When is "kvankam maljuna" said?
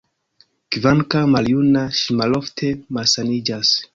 0.75-1.85